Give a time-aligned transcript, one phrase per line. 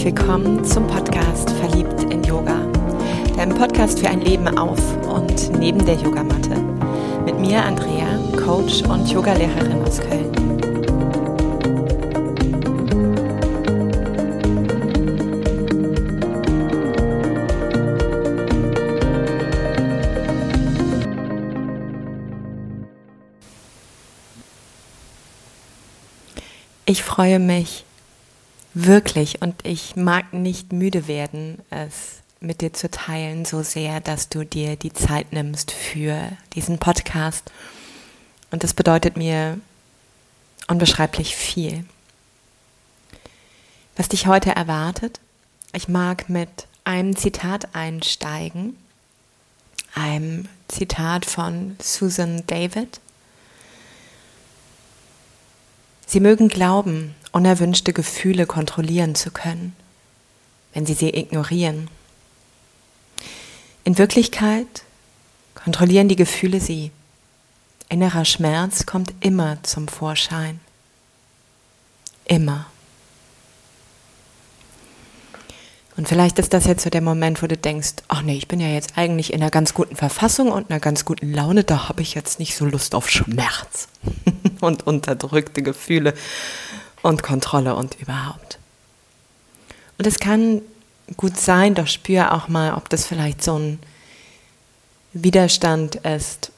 [0.00, 2.56] herzlich willkommen zum Podcast Verliebt in Yoga.
[3.36, 6.56] Deinem Podcast für ein Leben auf und neben der Yogamatte.
[7.26, 8.06] Mit mir Andrea,
[8.42, 10.32] Coach und Yogalehrerin aus Köln.
[26.86, 27.84] Ich freue mich
[28.74, 34.28] wirklich und ich mag nicht müde werden, es mit dir zu teilen, so sehr, dass
[34.28, 37.50] du dir die Zeit nimmst für diesen Podcast.
[38.50, 39.60] Und das bedeutet mir
[40.68, 41.84] unbeschreiblich viel.
[43.96, 45.20] Was dich heute erwartet,
[45.72, 48.76] ich mag mit einem Zitat einsteigen,
[49.94, 53.00] einem Zitat von Susan David.
[56.06, 59.74] Sie mögen glauben, unerwünschte Gefühle kontrollieren zu können,
[60.74, 61.88] wenn sie sie ignorieren.
[63.84, 64.84] In Wirklichkeit
[65.54, 66.90] kontrollieren die Gefühle sie.
[67.88, 70.60] Innerer Schmerz kommt immer zum Vorschein.
[72.24, 72.66] Immer.
[75.96, 78.60] Und vielleicht ist das jetzt so der Moment, wo du denkst, ach nee, ich bin
[78.60, 82.00] ja jetzt eigentlich in einer ganz guten Verfassung und einer ganz guten Laune, da habe
[82.00, 83.88] ich jetzt nicht so Lust auf Schmerz
[84.60, 86.14] und unterdrückte Gefühle
[87.02, 88.58] und Kontrolle und überhaupt.
[89.98, 90.62] Und es kann
[91.16, 93.78] gut sein, doch spür auch mal, ob das vielleicht so ein
[95.12, 96.52] Widerstand ist.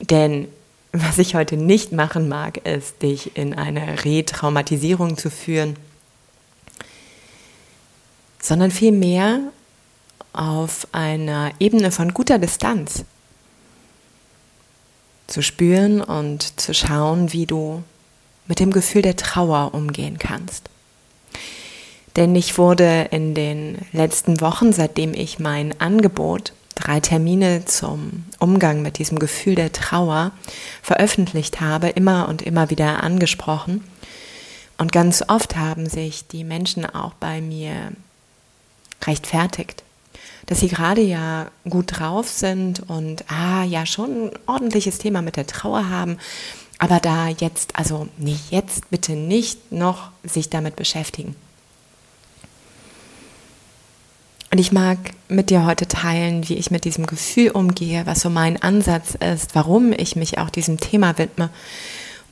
[0.00, 0.48] Denn
[0.92, 5.76] was ich heute nicht machen mag, ist, dich in eine Retraumatisierung zu führen,
[8.40, 9.40] sondern vielmehr
[10.32, 13.04] auf einer Ebene von guter Distanz
[15.26, 17.82] zu spüren und zu schauen, wie du
[18.46, 20.68] mit dem Gefühl der Trauer umgehen kannst.
[22.16, 28.82] Denn ich wurde in den letzten Wochen, seitdem ich mein Angebot, drei Termine zum Umgang
[28.82, 30.32] mit diesem Gefühl der Trauer
[30.82, 33.84] veröffentlicht habe, immer und immer wieder angesprochen.
[34.78, 37.92] Und ganz oft haben sich die Menschen auch bei mir
[39.04, 39.82] rechtfertigt,
[40.46, 45.36] dass sie gerade ja gut drauf sind und ah ja schon ein ordentliches Thema mit
[45.36, 46.18] der Trauer haben,
[46.82, 51.36] aber da jetzt, also nicht jetzt, bitte nicht noch sich damit beschäftigen.
[54.50, 54.98] Und ich mag
[55.28, 59.54] mit dir heute teilen, wie ich mit diesem Gefühl umgehe, was so mein Ansatz ist,
[59.54, 61.50] warum ich mich auch diesem Thema widme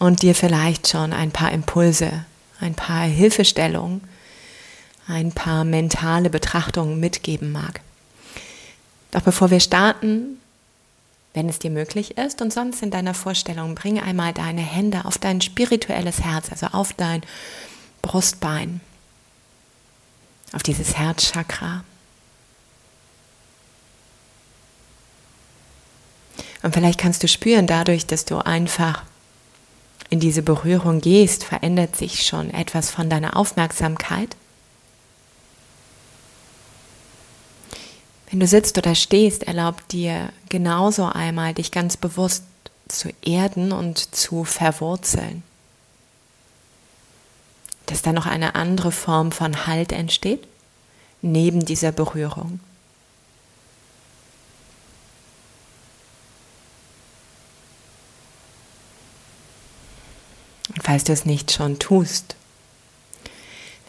[0.01, 2.25] und dir vielleicht schon ein paar Impulse,
[2.59, 4.01] ein paar Hilfestellungen,
[5.07, 7.83] ein paar mentale Betrachtungen mitgeben mag.
[9.13, 10.40] Doch bevor wir starten,
[11.35, 12.43] wenn es dir möglich ist.
[12.43, 16.93] Und sonst in deiner Vorstellung bring einmal deine Hände auf dein spirituelles Herz, also auf
[16.93, 17.23] dein
[18.03, 18.81] Brustbein,
[20.53, 21.85] auf dieses Herzchakra.
[26.63, 29.03] Und vielleicht kannst du spüren, dadurch, dass du einfach
[30.11, 34.37] in diese Berührung gehst, verändert sich schon etwas von deiner Aufmerksamkeit.
[38.31, 42.45] Wenn du sitzt oder stehst, erlaubt dir genauso einmal, dich ganz bewusst
[42.87, 45.43] zu erden und zu verwurzeln.
[47.87, 50.47] Dass da noch eine andere Form von Halt entsteht,
[51.23, 52.61] neben dieser Berührung.
[60.69, 62.37] Und falls du es nicht schon tust,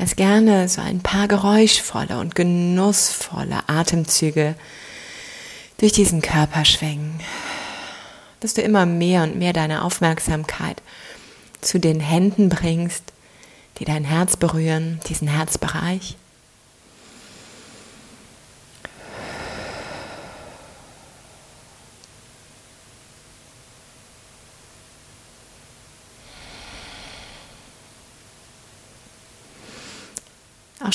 [0.01, 4.55] Lass gerne so ein paar geräuschvolle und genussvolle Atemzüge
[5.77, 7.19] durch diesen Körper schwingen,
[8.39, 10.81] dass du immer mehr und mehr deine Aufmerksamkeit
[11.61, 13.03] zu den Händen bringst,
[13.77, 16.17] die dein Herz berühren, diesen Herzbereich.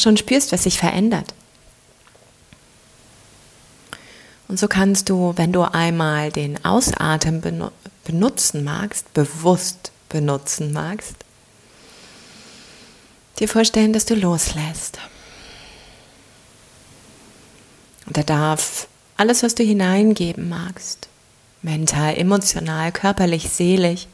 [0.07, 1.35] Schon spürst, was sich verändert.
[4.47, 7.43] Und so kannst du, wenn du einmal den Ausatmen
[8.05, 11.17] benutzen magst, bewusst benutzen magst,
[13.41, 15.01] dir vorstellen, dass du loslässt.
[18.07, 18.87] Und da darf
[19.17, 21.09] alles, was du hineingeben magst,
[21.63, 24.07] mental, emotional, körperlich, seelisch,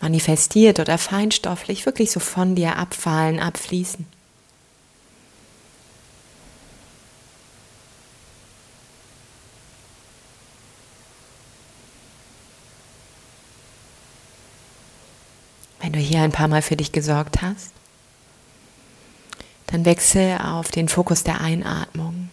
[0.00, 4.06] manifestiert oder feinstofflich, wirklich so von dir abfallen, abfließen.
[15.86, 17.70] Wenn du hier ein paar Mal für dich gesorgt hast,
[19.68, 22.30] Dann wechsel auf den Fokus der Einatmung.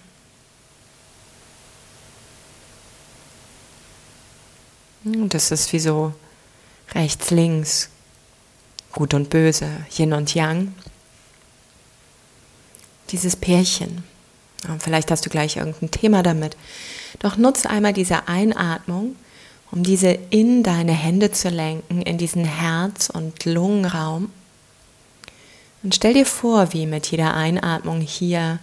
[5.04, 6.14] Und das ist wie so
[6.94, 7.90] rechts, links,
[8.92, 10.74] gut und böse, Yin und Yang.
[13.10, 14.04] Dieses Pärchen.
[14.80, 16.56] Vielleicht hast du gleich irgendein Thema damit.
[17.20, 19.16] Doch nutze einmal diese Einatmung,
[19.74, 24.32] um diese in deine Hände zu lenken, in diesen Herz- und Lungenraum.
[25.82, 28.60] Und stell dir vor, wie mit jeder Einatmung hier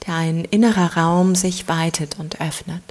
[0.00, 2.82] dein innerer Raum sich weitet und öffnet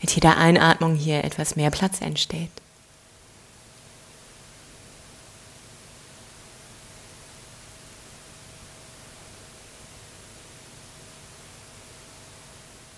[0.00, 2.50] mit jeder Einatmung hier etwas mehr Platz entsteht.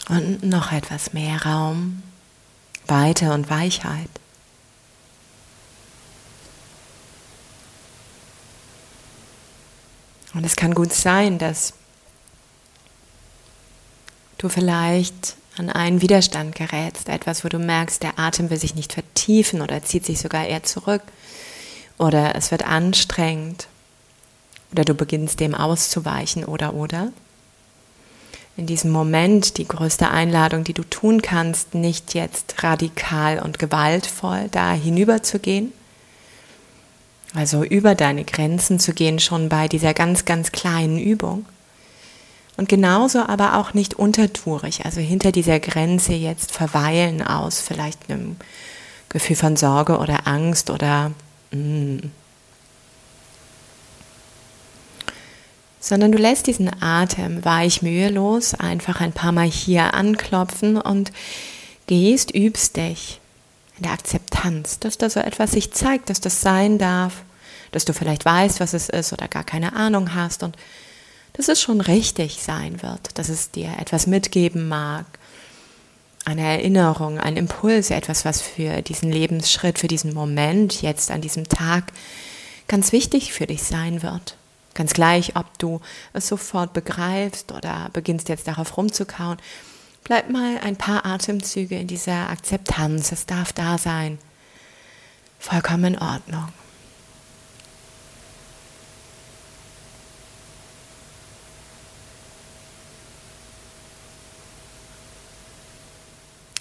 [0.08, 2.02] Und noch etwas mehr Raum,
[2.86, 4.08] Weite und Weichheit.
[10.34, 11.75] Und es kann gut sein, dass
[14.38, 18.92] du vielleicht an einen Widerstand gerätst, etwas, wo du merkst, der Atem will sich nicht
[18.92, 21.02] vertiefen oder zieht sich sogar eher zurück
[21.98, 23.69] oder es wird anstrengend
[24.72, 27.12] oder du beginnst dem auszuweichen oder oder.
[28.56, 34.48] In diesem Moment die größte Einladung, die du tun kannst, nicht jetzt radikal und gewaltvoll
[34.50, 35.72] da hinüber zu gehen,
[37.34, 41.46] also über deine Grenzen zu gehen, schon bei dieser ganz, ganz kleinen Übung,
[42.56, 48.36] und genauso aber auch nicht untertourig, also hinter dieser Grenze jetzt verweilen aus vielleicht einem
[49.08, 51.10] Gefühl von Sorge oder Angst oder
[51.50, 51.98] mm.
[55.84, 61.12] Sondern du lässt diesen Atem weich mühelos einfach ein paar Mal hier anklopfen und
[61.86, 63.20] gehst, übst dich
[63.76, 67.22] in der Akzeptanz, dass da so etwas sich zeigt, dass das sein darf,
[67.70, 70.56] dass du vielleicht weißt, was es ist oder gar keine Ahnung hast und
[71.34, 75.04] dass es schon richtig sein wird, dass es dir etwas mitgeben mag,
[76.25, 81.46] eine Erinnerung, ein Impuls, etwas, was für diesen Lebensschritt, für diesen Moment, jetzt an diesem
[81.46, 81.92] Tag
[82.69, 84.38] ganz wichtig für dich sein wird.
[84.74, 85.80] Ganz gleich, ob du
[86.12, 89.38] es sofort begreifst oder beginnst jetzt darauf rumzukauen.
[90.02, 93.12] Bleib mal ein paar Atemzüge in dieser Akzeptanz.
[93.12, 94.18] Es darf da sein.
[95.38, 96.48] Vollkommen in Ordnung.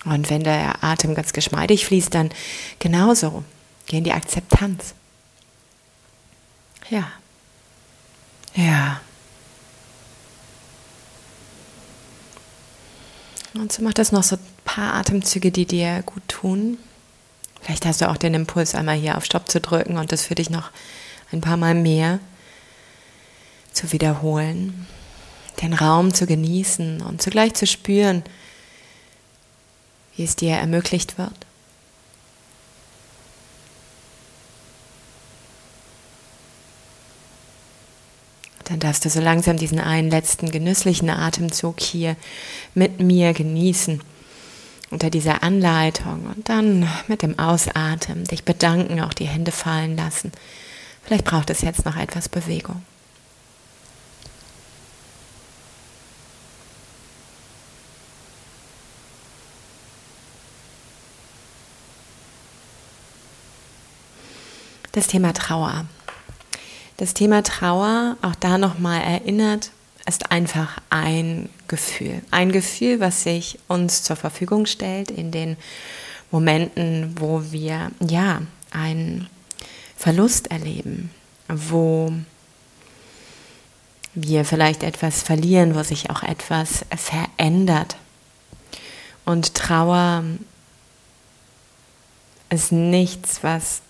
[0.06, 2.30] Und wenn der Atem ganz geschmeidig fließt, dann
[2.80, 3.44] genauso.
[3.86, 4.94] Geh in die Akzeptanz.
[6.89, 7.12] Ja.
[8.56, 9.02] Ja.
[13.54, 16.78] Und so macht das noch so ein paar Atemzüge, die dir gut tun.
[17.62, 20.36] Vielleicht hast du auch den Impuls, einmal hier auf Stopp zu drücken und das für
[20.36, 20.72] dich noch
[21.32, 22.20] ein paar Mal mehr
[23.72, 24.88] zu wiederholen.
[25.62, 28.24] Den Raum zu genießen und zugleich zu spüren,
[30.16, 31.34] wie es dir ermöglicht wird.
[38.84, 42.16] Darfst du so langsam diesen einen letzten genüsslichen Atemzug hier
[42.74, 44.02] mit mir genießen
[44.92, 50.32] unter dieser Anleitung und dann mit dem Ausatmen dich bedanken, auch die Hände fallen lassen.
[51.04, 52.84] Vielleicht braucht es jetzt noch etwas Bewegung.
[64.94, 65.86] das Thema Trauer.
[66.98, 69.72] Das Thema Trauer, auch da nochmal erinnert,
[70.06, 72.22] ist einfach ein Gefühl.
[72.30, 75.58] Ein Gefühl, was sich uns zur Verfügung stellt in den
[76.30, 79.28] Momenten, wo wir ja einen
[79.96, 81.10] Verlust erleben,
[81.48, 82.12] wo
[84.14, 87.98] wir vielleicht etwas verlieren, wo sich auch etwas verändert.
[89.26, 90.24] Und Trauer
[92.50, 93.82] ist nichts, was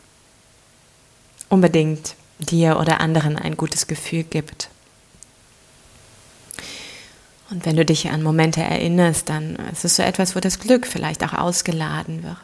[1.49, 4.69] unbedingt dir oder anderen ein gutes Gefühl gibt.
[7.49, 10.87] Und wenn du dich an Momente erinnerst, dann ist es so etwas, wo das Glück
[10.87, 12.37] vielleicht auch ausgeladen wird.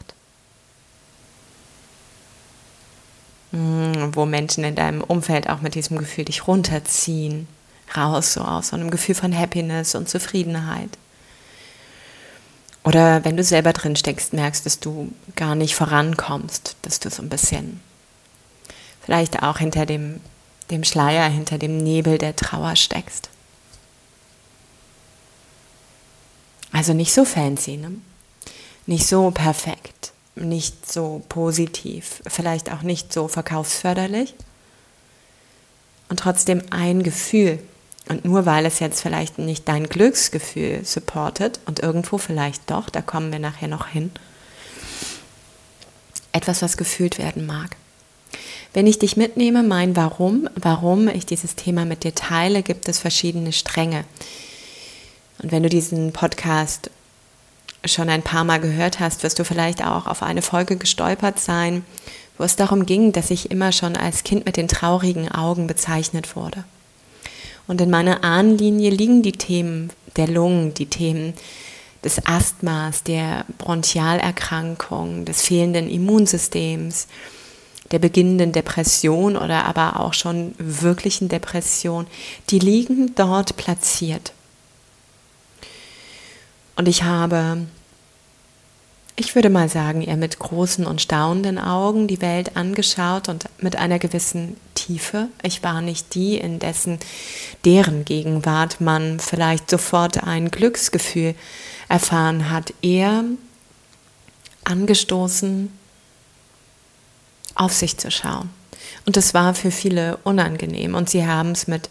[3.50, 7.48] Hm, wo Menschen in deinem Umfeld auch mit diesem Gefühl dich runterziehen,
[7.96, 10.90] raus so aus so einem Gefühl von Happiness und Zufriedenheit.
[12.84, 17.22] Oder wenn du selber drin steckst, merkst, dass du gar nicht vorankommst, dass du so
[17.22, 17.80] ein bisschen
[19.00, 20.20] vielleicht auch hinter dem,
[20.70, 23.28] dem Schleier, hinter dem Nebel der Trauer steckst.
[26.72, 27.92] Also nicht so fancy, ne?
[28.86, 34.34] nicht so perfekt, nicht so positiv, vielleicht auch nicht so verkaufsförderlich.
[36.08, 37.60] und trotzdem ein Gefühl.
[38.08, 43.02] Und nur weil es jetzt vielleicht nicht dein Glücksgefühl supportet und irgendwo vielleicht doch, da
[43.02, 44.10] kommen wir nachher noch hin,
[46.32, 47.76] etwas, was gefühlt werden mag.
[48.72, 52.98] Wenn ich dich mitnehme, mein Warum, warum ich dieses Thema mit dir teile, gibt es
[52.98, 54.04] verschiedene Stränge.
[55.42, 56.90] Und wenn du diesen Podcast
[57.84, 61.84] schon ein paar Mal gehört hast, wirst du vielleicht auch auf eine Folge gestolpert sein,
[62.38, 66.36] wo es darum ging, dass ich immer schon als Kind mit den traurigen Augen bezeichnet
[66.36, 66.64] wurde.
[67.66, 71.34] Und in meiner Ahnenlinie liegen die Themen der Lungen, die Themen
[72.04, 77.06] des Asthmas, der Bronchialerkrankung, des fehlenden Immunsystems,
[77.90, 82.06] der beginnenden Depression oder aber auch schon wirklichen Depression,
[82.50, 84.32] die liegen dort platziert.
[86.76, 87.66] Und ich habe,
[89.16, 93.76] ich würde mal sagen, eher mit großen und staunenden Augen die Welt angeschaut und mit
[93.76, 95.28] einer gewissen Tiefe.
[95.42, 96.98] Ich war nicht die, in dessen
[97.64, 101.34] deren Gegenwart man vielleicht sofort ein Glücksgefühl
[101.88, 103.24] erfahren hat, eher
[104.64, 105.70] angestoßen,
[107.60, 108.48] auf sich zu schauen.
[109.04, 111.90] Und das war für viele unangenehm und sie haben es mit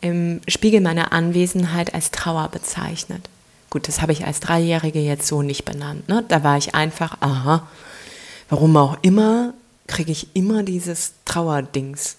[0.00, 3.28] im Spiegel meiner Anwesenheit als Trauer bezeichnet.
[3.68, 6.08] Gut, das habe ich als Dreijährige jetzt so nicht benannt.
[6.08, 6.24] Ne?
[6.26, 7.68] Da war ich einfach, aha,
[8.48, 9.54] warum auch immer,
[9.86, 12.16] kriege ich immer dieses Trauerdings.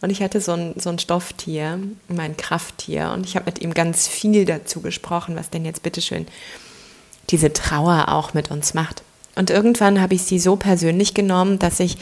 [0.00, 3.72] Und ich hatte so ein, so ein Stofftier, mein Krafttier, und ich habe mit ihm
[3.72, 6.26] ganz viel dazu gesprochen, was denn jetzt bitteschön
[7.30, 9.02] diese Trauer auch mit uns macht.
[9.34, 11.96] Und irgendwann habe ich sie so persönlich genommen, dass ich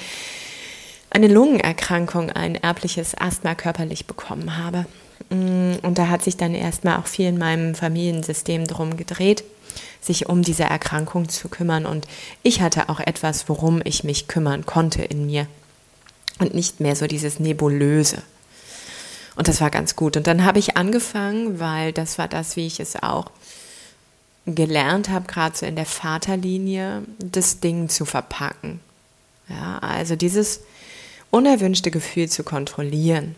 [1.10, 4.86] eine Lungenerkrankung, ein erbliches Asthma körperlich bekommen habe.
[5.28, 9.44] Mm, und da hat sich dann erstmal auch viel in meinem Familiensystem drum gedreht,
[10.00, 11.86] sich um diese Erkrankung zu kümmern.
[11.86, 12.06] Und
[12.42, 15.46] ich hatte auch etwas, worum ich mich kümmern konnte in mir.
[16.38, 18.22] Und nicht mehr so dieses Nebulöse.
[19.36, 20.16] Und das war ganz gut.
[20.16, 23.26] Und dann habe ich angefangen, weil das war das, wie ich es auch
[24.54, 28.80] gelernt habe, gerade so in der Vaterlinie, das Ding zu verpacken.
[29.48, 30.60] Ja, also dieses
[31.30, 33.34] unerwünschte Gefühl zu kontrollieren.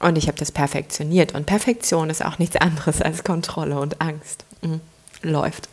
[0.00, 1.34] Und ich habe das perfektioniert.
[1.34, 4.44] Und Perfektion ist auch nichts anderes als Kontrolle und Angst.
[4.62, 4.80] Mhm.
[5.22, 5.68] Läuft.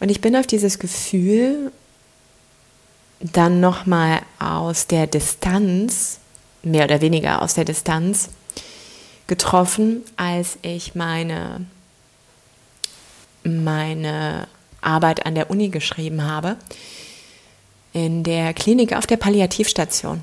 [0.00, 1.72] Und ich bin auf dieses Gefühl
[3.20, 6.18] dann nochmal aus der Distanz,
[6.62, 8.28] mehr oder weniger aus der Distanz,
[9.28, 11.66] getroffen, als ich meine,
[13.44, 14.48] meine
[14.80, 16.56] Arbeit an der Uni geschrieben habe,
[17.92, 20.22] in der Klinik auf der Palliativstation.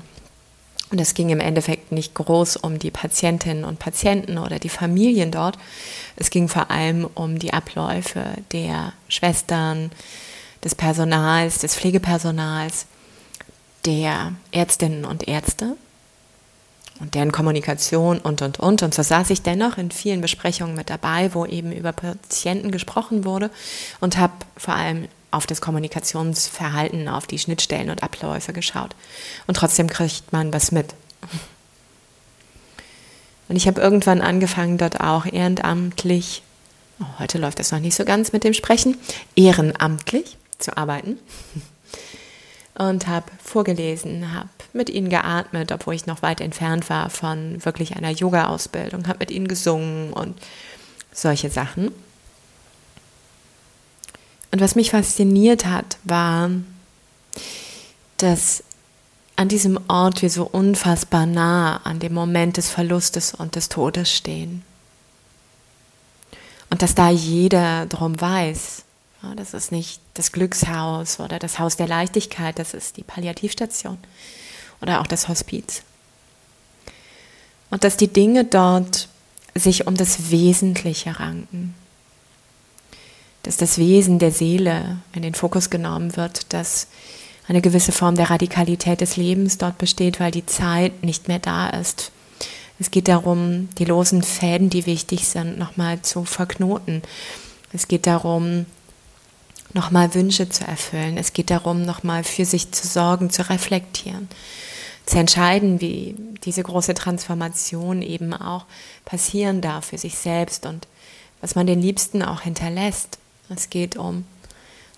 [0.90, 5.32] Und es ging im Endeffekt nicht groß um die Patientinnen und Patienten oder die Familien
[5.32, 5.58] dort.
[6.14, 9.90] Es ging vor allem um die Abläufe der Schwestern,
[10.62, 12.86] des Personals, des Pflegepersonals,
[13.84, 15.76] der Ärztinnen und Ärzte
[17.00, 18.82] und deren Kommunikation und, und, und.
[18.82, 23.24] Und so saß ich dennoch in vielen Besprechungen mit dabei, wo eben über Patienten gesprochen
[23.24, 23.50] wurde
[24.00, 28.94] und habe vor allem auf das Kommunikationsverhalten, auf die Schnittstellen und Abläufe geschaut.
[29.46, 30.94] Und trotzdem kriegt man was mit.
[33.48, 36.42] Und ich habe irgendwann angefangen, dort auch ehrenamtlich,
[37.00, 38.96] oh, heute läuft das noch nicht so ganz mit dem Sprechen,
[39.34, 41.18] ehrenamtlich zu arbeiten
[42.78, 47.96] und habe vorgelesen, habe mit ihnen geatmet, obwohl ich noch weit entfernt war von wirklich
[47.96, 50.36] einer Yoga-Ausbildung, habe mit ihnen gesungen und
[51.12, 51.90] solche Sachen.
[54.52, 56.50] Und was mich fasziniert hat, war,
[58.18, 58.62] dass
[59.36, 64.10] an diesem Ort wir so unfassbar nah an dem Moment des Verlustes und des Todes
[64.10, 64.62] stehen.
[66.70, 68.85] Und dass da jeder drum weiß,
[69.34, 73.98] das ist nicht das Glückshaus oder das Haus der Leichtigkeit, das ist die Palliativstation
[74.80, 75.82] oder auch das Hospiz.
[77.70, 79.08] Und dass die Dinge dort
[79.54, 81.74] sich um das Wesentliche ranken.
[83.42, 86.88] Dass das Wesen der Seele in den Fokus genommen wird, dass
[87.48, 91.68] eine gewisse Form der Radikalität des Lebens dort besteht, weil die Zeit nicht mehr da
[91.70, 92.10] ist.
[92.78, 97.02] Es geht darum, die losen Fäden, die wichtig sind, nochmal zu verknoten.
[97.72, 98.66] Es geht darum,
[99.76, 101.16] nochmal Wünsche zu erfüllen.
[101.16, 104.28] Es geht darum, nochmal für sich zu sorgen, zu reflektieren,
[105.04, 108.64] zu entscheiden, wie diese große Transformation eben auch
[109.04, 110.88] passieren darf für sich selbst und
[111.40, 113.18] was man den Liebsten auch hinterlässt.
[113.54, 114.24] Es geht um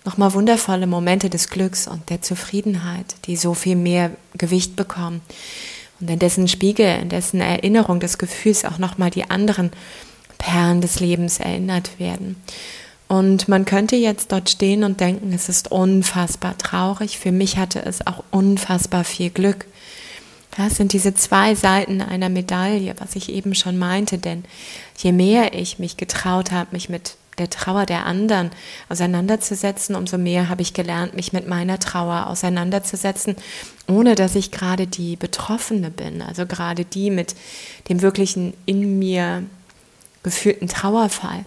[0.05, 5.21] nochmal wundervolle Momente des Glücks und der Zufriedenheit, die so viel mehr Gewicht bekommen
[5.99, 9.71] und in dessen Spiegel, in dessen Erinnerung des Gefühls auch nochmal die anderen
[10.37, 12.41] Perlen des Lebens erinnert werden.
[13.09, 17.17] Und man könnte jetzt dort stehen und denken, es ist unfassbar traurig.
[17.17, 19.65] Für mich hatte es auch unfassbar viel Glück.
[20.55, 24.45] Das sind diese zwei Seiten einer Medaille, was ich eben schon meinte, denn
[24.95, 28.51] je mehr ich mich getraut habe, mich mit der Trauer der anderen
[28.89, 33.35] auseinanderzusetzen, umso mehr habe ich gelernt, mich mit meiner Trauer auseinanderzusetzen,
[33.87, 37.33] ohne dass ich gerade die Betroffene bin, also gerade die mit
[37.87, 39.43] dem wirklichen in mir
[40.21, 41.45] gefühlten Trauerfall.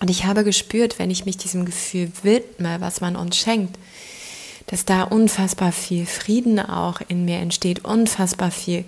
[0.00, 3.76] Und ich habe gespürt, wenn ich mich diesem Gefühl widme, was man uns schenkt,
[4.68, 8.84] dass da unfassbar viel Frieden auch in mir entsteht, unfassbar viel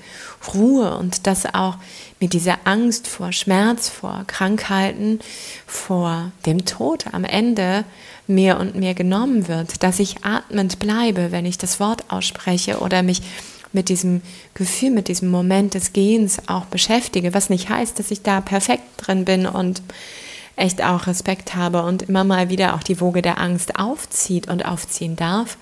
[0.52, 1.78] Ruhe und dass auch
[2.20, 5.20] mir diese Angst vor Schmerz, vor Krankheiten,
[5.66, 7.84] vor dem Tod am Ende
[8.26, 13.02] mehr und mehr genommen wird, dass ich atmend bleibe, wenn ich das Wort ausspreche oder
[13.02, 13.22] mich
[13.72, 14.20] mit diesem
[14.52, 18.84] Gefühl, mit diesem Moment des Gehens auch beschäftige, was nicht heißt, dass ich da perfekt
[18.98, 19.80] drin bin und
[20.60, 24.64] echt auch Respekt habe und immer mal wieder auch die Woge der Angst aufzieht und
[24.64, 25.56] aufziehen darf,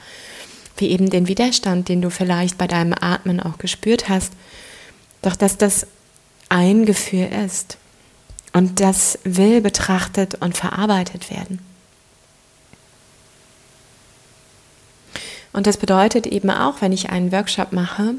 [0.77, 4.33] wie eben den Widerstand, den du vielleicht bei deinem Atmen auch gespürt hast,
[5.23, 5.87] doch dass das
[6.49, 7.79] ein Gefühl ist
[8.53, 11.61] und das will betrachtet und verarbeitet werden.
[15.53, 18.15] Und das bedeutet eben auch, wenn ich einen Workshop mache,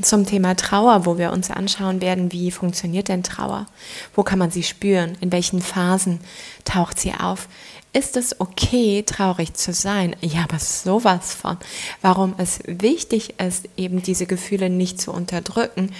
[0.00, 3.66] zum Thema Trauer, wo wir uns anschauen werden, wie funktioniert denn Trauer?
[4.14, 5.16] Wo kann man sie spüren?
[5.20, 6.20] In welchen Phasen
[6.64, 7.48] taucht sie auf?
[7.92, 10.16] Ist es okay, traurig zu sein?
[10.22, 11.58] Ja, aber sowas von.
[12.00, 15.90] Warum es wichtig ist, eben diese Gefühle nicht zu unterdrücken,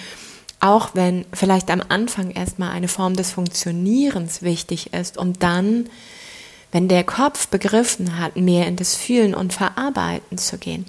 [0.59, 5.89] auch wenn vielleicht am Anfang erstmal eine Form des Funktionierens wichtig ist, um dann,
[6.73, 10.85] wenn der Kopf begriffen hat, mehr in das Fühlen und Verarbeiten zu gehen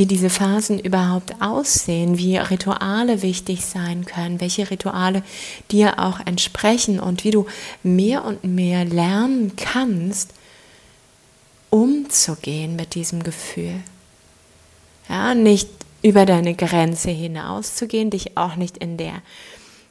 [0.00, 5.22] wie diese Phasen überhaupt aussehen, wie Rituale wichtig sein können, welche Rituale
[5.70, 7.44] dir auch entsprechen und wie du
[7.82, 10.32] mehr und mehr lernen kannst,
[11.68, 13.74] umzugehen mit diesem Gefühl.
[15.10, 15.68] Ja, nicht
[16.00, 19.20] über deine Grenze hinauszugehen, dich auch nicht in der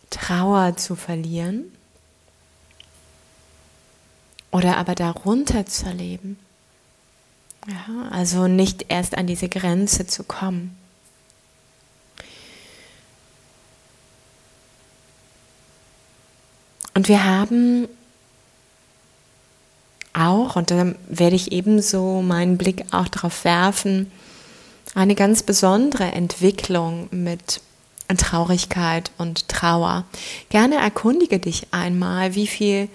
[0.10, 1.66] Trauer zu verlieren
[4.52, 6.40] oder aber darunter zu leben.
[7.68, 10.76] Ja, also nicht erst an diese Grenze zu kommen.
[16.94, 17.88] Und wir haben
[20.14, 24.12] auch, und da werde ich ebenso meinen Blick auch darauf werfen,
[24.96, 27.62] eine ganz besondere Entwicklung mit
[28.18, 30.04] Traurigkeit und Trauer.
[30.50, 32.90] Gerne erkundige dich einmal, wie viel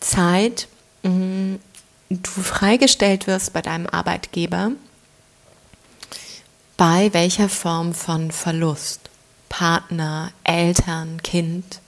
[0.00, 0.68] Zeit
[1.08, 1.56] mm,
[2.10, 4.72] du freigestellt wirst bei deinem Arbeitgeber,
[6.76, 9.10] bei welcher Form von Verlust,
[9.48, 11.80] Partner, Eltern, Kind.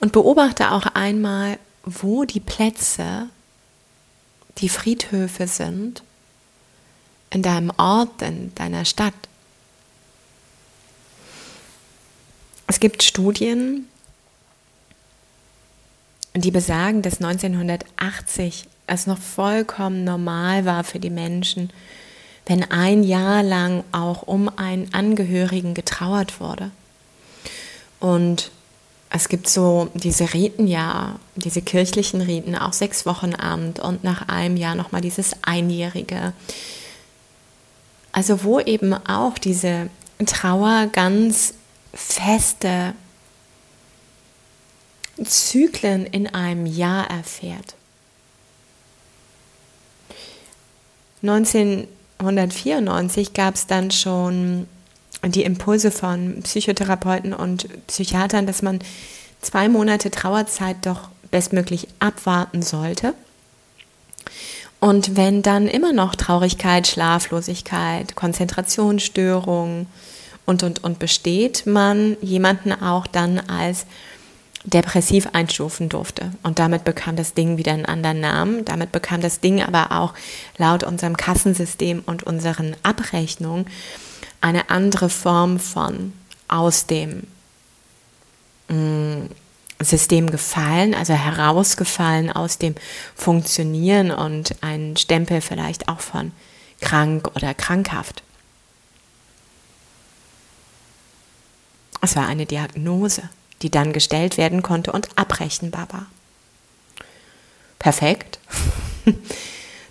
[0.00, 3.28] Und beobachte auch einmal, wo die Plätze,
[4.58, 6.02] die Friedhöfe sind,
[7.30, 9.14] in deinem Ort, in deiner Stadt.
[12.66, 13.88] Es gibt Studien,
[16.34, 21.70] die besagen, dass 1980 es noch vollkommen normal war für die Menschen,
[22.46, 26.70] wenn ein Jahr lang auch um einen Angehörigen getrauert wurde.
[28.00, 28.50] Und
[29.10, 34.28] es gibt so diese Riten ja, diese kirchlichen Riten, auch sechs Wochen Abend und nach
[34.28, 36.32] einem Jahr nochmal dieses Einjährige.
[38.10, 39.90] Also wo eben auch diese
[40.26, 41.54] Trauer ganz
[41.94, 42.94] feste
[45.24, 47.74] Zyklen in einem Jahr erfährt.
[51.22, 54.66] 1994 gab es dann schon
[55.24, 58.80] die Impulse von Psychotherapeuten und Psychiatern, dass man
[59.40, 63.14] zwei Monate Trauerzeit doch bestmöglich abwarten sollte.
[64.80, 69.86] Und wenn dann immer noch Traurigkeit, Schlaflosigkeit, Konzentrationsstörungen
[70.44, 73.86] und, und, und besteht, man jemanden auch dann als
[74.64, 76.30] depressiv einstufen durfte.
[76.42, 78.64] Und damit bekam das Ding wieder einen anderen Namen.
[78.64, 80.14] Damit bekam das Ding aber auch
[80.56, 83.66] laut unserem Kassensystem und unseren Abrechnungen
[84.40, 86.12] eine andere Form von
[86.48, 87.26] aus dem
[88.68, 89.26] mm,
[89.80, 92.74] System gefallen, also herausgefallen aus dem
[93.16, 96.32] Funktionieren und ein Stempel vielleicht auch von
[96.80, 98.22] krank oder krankhaft.
[102.00, 103.28] Es war eine Diagnose
[103.62, 106.06] die dann gestellt werden konnte und abrechenbar war.
[107.78, 108.38] Perfekt.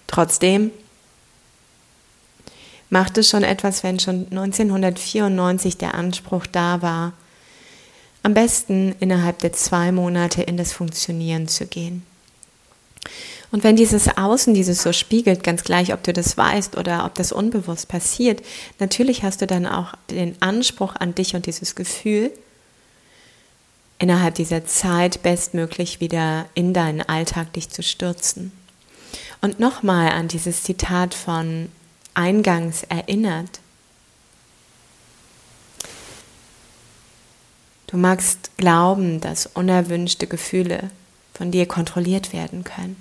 [0.07, 0.71] Trotzdem
[2.89, 7.13] macht es schon etwas, wenn schon 1994 der Anspruch da war,
[8.23, 12.05] am besten innerhalb der zwei Monate in das Funktionieren zu gehen.
[13.51, 17.15] Und wenn dieses Außen dieses so spiegelt, ganz gleich, ob du das weißt oder ob
[17.15, 18.41] das unbewusst passiert,
[18.79, 22.31] natürlich hast du dann auch den Anspruch an dich und dieses Gefühl,
[24.01, 28.51] innerhalb dieser Zeit bestmöglich wieder in deinen Alltag dich zu stürzen.
[29.41, 31.69] Und nochmal an dieses Zitat von
[32.15, 33.59] eingangs erinnert.
[37.85, 40.89] Du magst glauben, dass unerwünschte Gefühle
[41.35, 42.95] von dir kontrolliert werden können.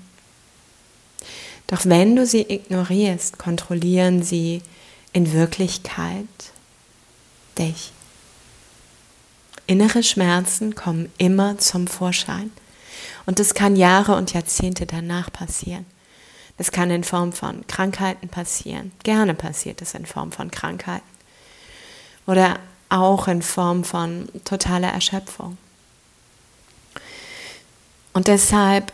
[1.67, 4.61] Doch wenn du sie ignorierst, kontrollieren sie
[5.13, 6.27] in Wirklichkeit
[7.57, 7.93] dich.
[9.71, 12.51] Innere Schmerzen kommen immer zum Vorschein.
[13.25, 15.87] Und das kann Jahre und Jahrzehnte danach passieren.
[16.57, 18.91] Das kann in Form von Krankheiten passieren.
[19.05, 21.07] Gerne passiert es in Form von Krankheiten.
[22.27, 25.57] Oder auch in Form von totaler Erschöpfung.
[28.13, 28.93] Und deshalb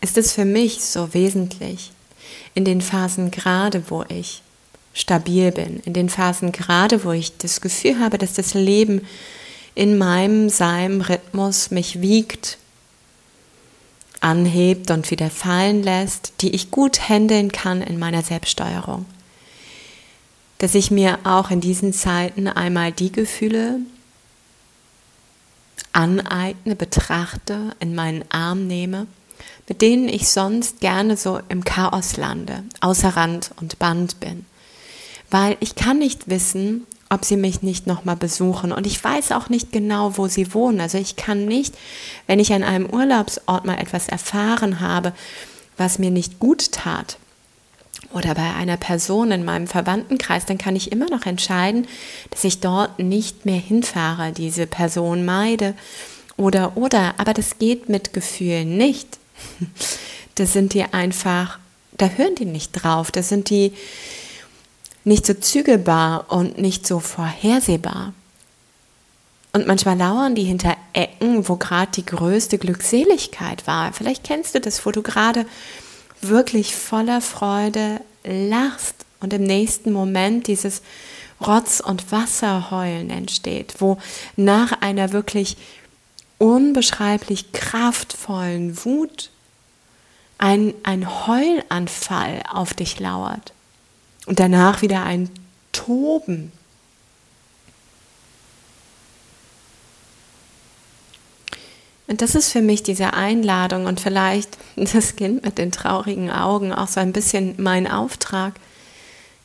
[0.00, 1.90] ist es für mich so wesentlich,
[2.54, 4.42] in den Phasen gerade, wo ich
[5.00, 9.06] stabil bin, in den Phasen gerade, wo ich das Gefühl habe, dass das Leben
[9.74, 12.58] in meinem, seinem Rhythmus mich wiegt,
[14.20, 19.06] anhebt und wieder fallen lässt, die ich gut handeln kann in meiner Selbststeuerung.
[20.58, 23.78] Dass ich mir auch in diesen Zeiten einmal die Gefühle
[25.92, 29.06] aneigne, betrachte, in meinen Arm nehme,
[29.68, 34.44] mit denen ich sonst gerne so im Chaos lande, außer Rand und Band bin.
[35.30, 38.72] Weil ich kann nicht wissen, ob sie mich nicht nochmal besuchen.
[38.72, 40.80] Und ich weiß auch nicht genau, wo sie wohnen.
[40.80, 41.74] Also ich kann nicht,
[42.26, 45.12] wenn ich an einem Urlaubsort mal etwas erfahren habe,
[45.76, 47.16] was mir nicht gut tat,
[48.12, 51.86] oder bei einer Person in meinem Verwandtenkreis, dann kann ich immer noch entscheiden,
[52.30, 55.74] dass ich dort nicht mehr hinfahre, diese Person meide
[56.36, 59.18] oder oder, aber das geht mit Gefühlen nicht.
[60.36, 61.58] Das sind die einfach,
[61.98, 63.74] da hören die nicht drauf, das sind die
[65.10, 68.14] nicht so zügelbar und nicht so vorhersehbar.
[69.52, 73.92] Und manchmal lauern die hinter Ecken, wo gerade die größte Glückseligkeit war.
[73.92, 75.46] Vielleicht kennst du das, wo du gerade
[76.20, 80.80] wirklich voller Freude lachst und im nächsten Moment dieses
[81.40, 83.98] Rotz- und Wasserheulen entsteht, wo
[84.36, 85.56] nach einer wirklich
[86.38, 89.30] unbeschreiblich kraftvollen Wut
[90.38, 93.52] ein, ein Heulanfall auf dich lauert
[94.30, 95.28] und danach wieder ein
[95.72, 96.52] Toben
[102.06, 106.72] Und das ist für mich diese Einladung und vielleicht das Kind mit den traurigen Augen
[106.72, 108.54] auch so ein bisschen mein Auftrag,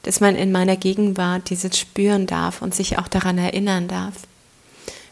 [0.02, 4.16] dass man in meiner Gegenwart dieses spüren darf und sich auch daran erinnern darf.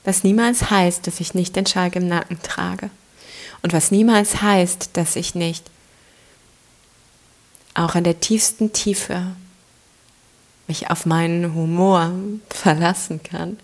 [0.04, 2.90] Was niemals heißt, dass ich nicht den Schalk im Nacken trage.
[3.62, 5.64] Und was niemals heißt, dass ich nicht
[7.76, 9.36] auch in der tiefsten Tiefe
[10.68, 12.12] mich auf meinen Humor
[12.50, 13.58] verlassen kann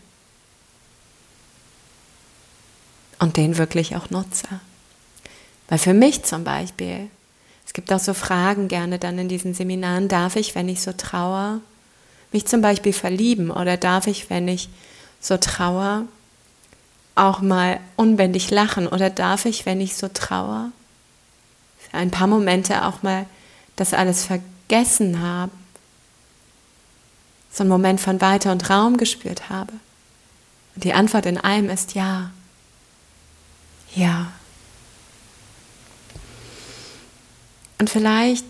[3.19, 4.47] und den wirklich auch nutze.
[5.67, 7.09] Weil für mich zum Beispiel,
[7.65, 10.93] es gibt auch so Fragen gerne dann in diesen Seminaren, darf ich, wenn ich so
[10.93, 11.59] trauer,
[12.31, 14.69] mich zum Beispiel verlieben oder darf ich, wenn ich
[15.19, 16.05] so trauer,
[17.15, 20.71] auch mal unbändig lachen oder darf ich, wenn ich so trauer,
[21.77, 23.25] für ein paar Momente auch mal
[23.75, 25.51] das alles vergessen habe,
[27.51, 29.73] so einen Moment von Weite und Raum gespürt habe.
[30.75, 32.31] Und die Antwort in allem ist ja.
[33.95, 34.31] Ja.
[37.79, 38.45] Und vielleicht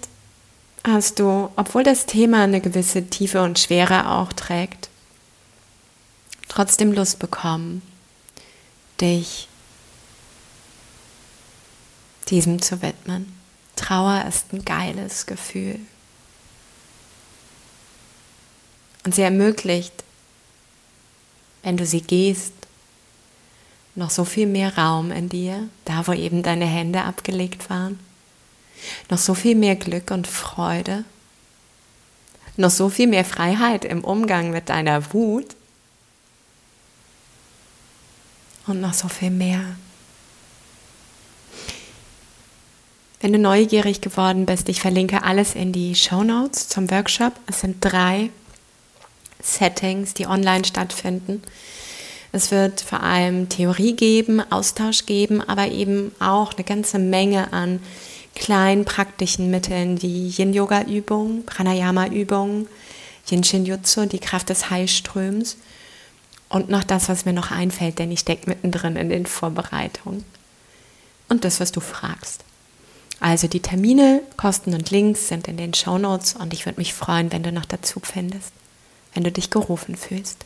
[0.85, 4.89] hast du, obwohl das Thema eine gewisse Tiefe und Schwere auch trägt,
[6.47, 7.81] trotzdem Lust bekommen,
[8.99, 9.47] dich
[12.27, 13.35] diesem zu widmen.
[13.75, 15.79] Trauer ist ein geiles Gefühl.
[19.10, 20.04] Und sie ermöglicht,
[21.63, 22.54] wenn du sie gehst,
[23.95, 28.00] noch so viel mehr Raum in dir, da wo eben deine Hände abgelegt waren,
[29.10, 31.06] noch so viel mehr Glück und Freude,
[32.56, 35.56] noch so viel mehr Freiheit im Umgang mit deiner Wut
[38.67, 39.76] und noch so viel mehr.
[43.22, 47.34] Wenn du neugierig geworden bist, ich verlinke alles in die Show Notes zum Workshop.
[47.48, 48.30] Es sind drei
[49.41, 51.41] Settings, die online stattfinden.
[52.32, 57.80] Es wird vor allem Theorie geben, Austausch geben, aber eben auch eine ganze Menge an
[58.36, 62.67] kleinen praktischen Mitteln wie Yin-Yoga-Übungen, Pranayama-Übungen,
[63.30, 65.58] Yin-Shin-Jutsu, die Kraft des Heilströms
[66.49, 70.23] und noch das, was mir noch einfällt, denn ich stecke mittendrin in den Vorbereitungen.
[71.30, 72.43] und das, was du fragst.
[73.19, 76.93] Also die Termine, Kosten und Links sind in den Show Notes und ich würde mich
[76.93, 78.52] freuen, wenn du noch dazu findest,
[79.19, 80.45] wenn du dich gerufen fühlst.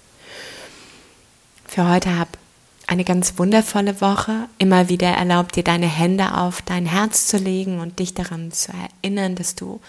[1.67, 2.39] Für heute hab
[2.87, 4.49] eine ganz wundervolle Woche.
[4.57, 8.71] Immer wieder erlaubt dir deine Hände auf dein Herz zu legen und dich daran zu
[9.03, 9.79] erinnern, dass du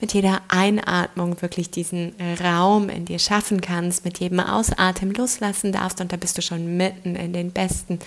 [0.00, 6.00] mit jeder Einatmung wirklich diesen Raum in dir schaffen kannst, mit jedem Ausatmen loslassen darfst
[6.00, 7.98] und da bist du schon mitten in den besten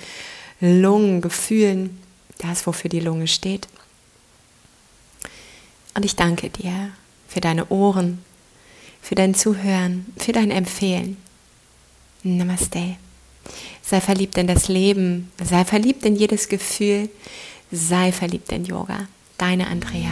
[0.61, 1.99] Lungengefühlen,
[2.37, 3.67] das, wofür die Lunge steht.
[5.93, 6.91] Und ich danke dir
[7.27, 8.23] für deine Ohren,
[9.01, 11.17] für dein Zuhören, für dein Empfehlen.
[12.23, 12.97] Namaste.
[13.81, 17.09] Sei verliebt in das Leben, sei verliebt in jedes Gefühl,
[17.71, 19.07] sei verliebt in Yoga.
[19.37, 20.11] Deine Andrea.